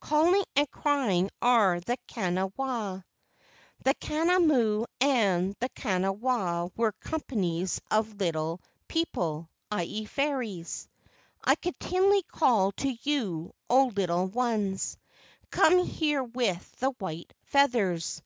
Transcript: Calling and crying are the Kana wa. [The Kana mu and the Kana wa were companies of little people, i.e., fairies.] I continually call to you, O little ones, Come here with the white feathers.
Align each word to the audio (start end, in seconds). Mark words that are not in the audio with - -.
Calling 0.00 0.44
and 0.54 0.70
crying 0.70 1.30
are 1.40 1.80
the 1.80 1.96
Kana 2.06 2.48
wa. 2.58 3.00
[The 3.84 3.94
Kana 3.94 4.38
mu 4.38 4.84
and 5.00 5.56
the 5.60 5.70
Kana 5.70 6.12
wa 6.12 6.68
were 6.76 6.92
companies 6.92 7.80
of 7.90 8.16
little 8.16 8.60
people, 8.86 9.48
i.e., 9.70 10.04
fairies.] 10.04 10.90
I 11.42 11.54
continually 11.54 12.20
call 12.24 12.72
to 12.72 12.98
you, 13.02 13.54
O 13.70 13.86
little 13.86 14.26
ones, 14.26 14.98
Come 15.50 15.86
here 15.86 16.22
with 16.22 16.70
the 16.80 16.90
white 16.90 17.32
feathers. 17.44 18.20